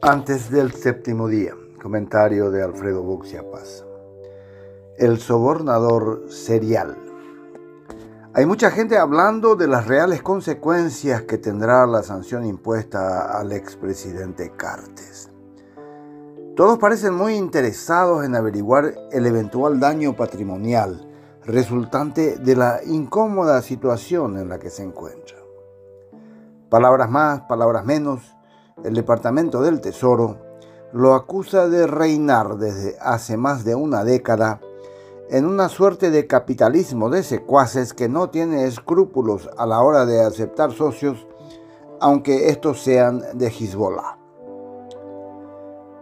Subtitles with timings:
[0.00, 3.84] Antes del séptimo día, comentario de Alfredo Buxia Paz.
[4.96, 6.96] El sobornador serial.
[8.34, 14.52] Hay mucha gente hablando de las reales consecuencias que tendrá la sanción impuesta al expresidente
[14.56, 15.30] Cartes.
[16.56, 21.08] Todos parecen muy interesados en averiguar el eventual daño patrimonial
[21.48, 25.47] resultante de la incómoda situación en la que se encuentra.
[26.70, 28.36] Palabras más, palabras menos,
[28.84, 30.36] el Departamento del Tesoro
[30.92, 34.60] lo acusa de reinar desde hace más de una década
[35.30, 40.22] en una suerte de capitalismo de secuaces que no tiene escrúpulos a la hora de
[40.22, 41.26] aceptar socios,
[42.00, 44.18] aunque estos sean de Hezbollah.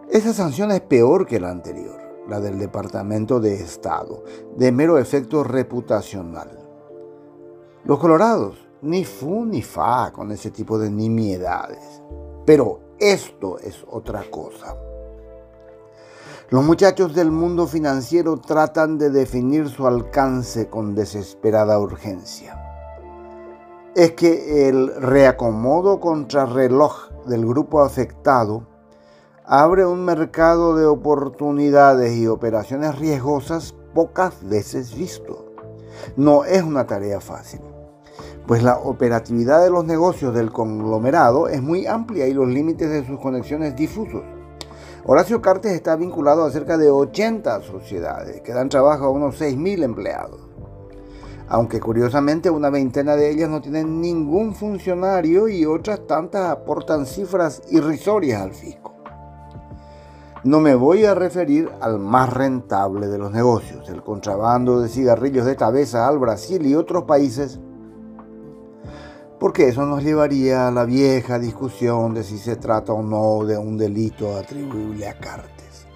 [0.09, 4.23] Esa sanción es peor que la anterior, la del Departamento de Estado,
[4.57, 6.49] de mero efecto reputacional.
[7.85, 12.01] Los colorados, ni fu ni fa con ese tipo de nimiedades.
[12.45, 14.75] Pero esto es otra cosa.
[16.49, 22.63] Los muchachos del mundo financiero tratan de definir su alcance con desesperada urgencia.
[23.95, 28.65] Es que el reacomodo contrarreloj del grupo afectado
[29.43, 35.47] abre un mercado de oportunidades y operaciones riesgosas pocas veces visto.
[36.15, 37.59] No es una tarea fácil
[38.47, 43.05] pues la operatividad de los negocios del conglomerado es muy amplia y los límites de
[43.05, 44.23] sus conexiones difusos.
[45.05, 49.83] Horacio Cartes está vinculado a cerca de 80 sociedades que dan trabajo a unos 6.000
[49.83, 50.39] empleados.
[51.49, 57.61] Aunque curiosamente una veintena de ellas no tienen ningún funcionario y otras tantas aportan cifras
[57.69, 58.95] irrisorias al fisco.
[60.43, 65.45] No me voy a referir al más rentable de los negocios, el contrabando de cigarrillos
[65.45, 67.59] de cabeza al Brasil y otros países
[69.39, 73.57] porque eso nos llevaría a la vieja discusión de si se trata o no de
[73.57, 75.87] un delito atribuible a Cartes.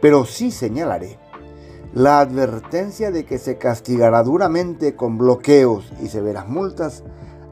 [0.00, 1.18] Pero sí señalaré
[1.92, 7.02] la advertencia de que se castigará duramente con bloqueos y severas multas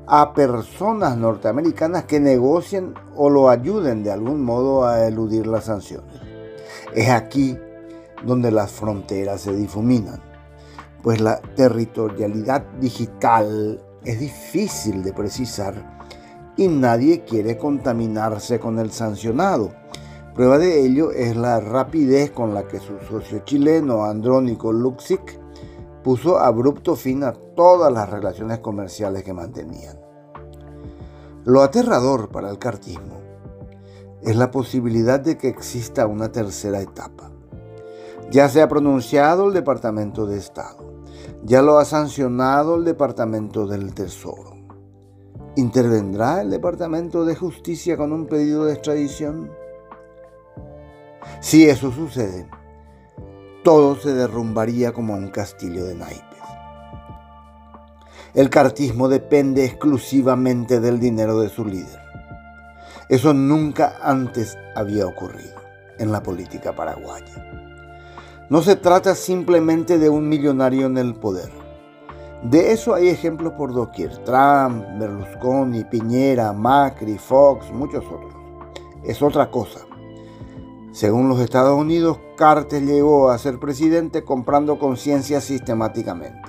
[0.06, 6.20] a personas norteamericanas que negocien o lo ayuden de algún modo a eludir las sanciones.
[6.94, 7.58] Es aquí
[8.24, 10.20] donde las fronteras se difuminan,
[11.02, 15.74] pues la territorialidad digital es difícil de precisar
[16.56, 19.72] y nadie quiere contaminarse con el sancionado.
[20.32, 25.40] Prueba de ello es la rapidez con la que su socio chileno Andrónico Luxic
[26.04, 29.98] puso abrupto fin a todas las relaciones comerciales que mantenían.
[31.44, 33.20] Lo aterrador para el cartismo
[34.22, 37.32] es la posibilidad de que exista una tercera etapa.
[38.30, 40.95] Ya se ha pronunciado el Departamento de Estado
[41.44, 44.56] ya lo ha sancionado el Departamento del Tesoro.
[45.56, 49.50] ¿Intervendrá el Departamento de Justicia con un pedido de extradición?
[51.40, 52.48] Si eso sucede,
[53.62, 56.22] todo se derrumbaría como un castillo de naipes.
[58.34, 62.00] El cartismo depende exclusivamente del dinero de su líder.
[63.08, 65.54] Eso nunca antes había ocurrido
[65.98, 67.65] en la política paraguaya.
[68.48, 71.50] No se trata simplemente de un millonario en el poder.
[72.44, 74.18] De eso hay ejemplos por doquier.
[74.18, 78.32] Trump, Berlusconi, Piñera, Macri, Fox, muchos otros.
[79.02, 79.80] Es otra cosa.
[80.92, 86.48] Según los Estados Unidos, Carter llegó a ser presidente comprando conciencia sistemáticamente.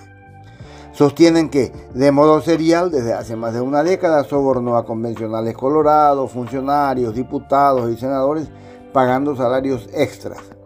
[0.91, 6.31] Sostienen que, de modo serial, desde hace más de una década, sobornó a convencionales colorados,
[6.31, 8.49] funcionarios, diputados y senadores
[8.93, 10.56] pagando salarios extras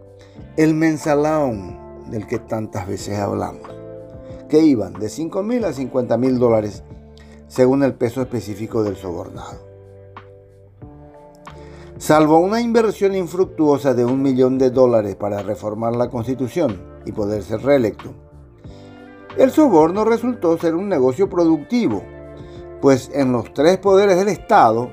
[0.56, 3.70] el mensalón del que tantas veces hablamos,
[4.50, 6.82] que iban de 5 mil a 50 mil dólares
[7.48, 9.72] según el peso específico del sobornado.
[11.96, 17.42] Salvo una inversión infructuosa de un millón de dólares para reformar la constitución y poder
[17.42, 18.12] ser reelecto,
[19.38, 22.02] el soborno resultó ser un negocio productivo,
[22.82, 24.90] pues en los tres poderes del Estado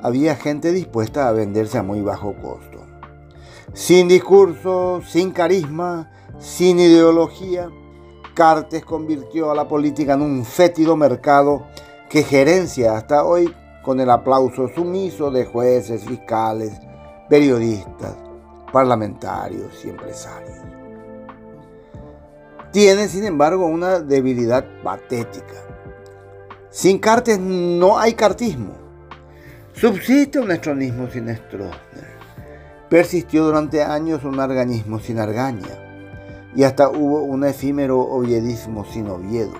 [0.00, 2.91] había gente dispuesta a venderse a muy bajo costo
[3.72, 7.70] sin discurso, sin carisma, sin ideología,
[8.34, 11.66] Cartes convirtió a la política en un fétido mercado
[12.08, 16.72] que gerencia hasta hoy con el aplauso sumiso de jueces, fiscales,
[17.28, 18.16] periodistas,
[18.72, 20.58] parlamentarios y empresarios.
[22.72, 25.54] Tiene, sin embargo, una debilidad patética.
[26.70, 28.72] Sin Cartes no hay cartismo.
[29.74, 32.11] Subsiste un estronismo sin Stroessner.
[32.92, 39.54] Persistió durante años un arganismo sin argaña y hasta hubo un efímero oviedismo sin Oviedo.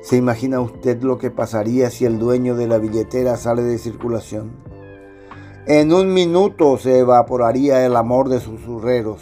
[0.00, 4.52] ¿Se imagina usted lo que pasaría si el dueño de la billetera sale de circulación?
[5.66, 9.20] En un minuto se evaporaría el amor de sus surreros,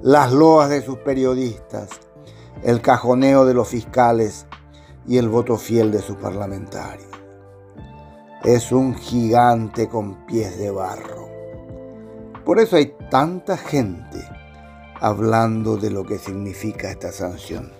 [0.00, 1.90] las loas de sus periodistas,
[2.62, 4.46] el cajoneo de los fiscales
[5.06, 7.10] y el voto fiel de sus parlamentarios.
[8.44, 11.33] Es un gigante con pies de barro.
[12.44, 14.22] Por eso hay tanta gente
[15.00, 17.72] hablando de lo que significa esta sanción.